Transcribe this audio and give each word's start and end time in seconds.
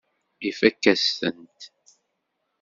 Ifakk-asent-tent. 0.49 1.61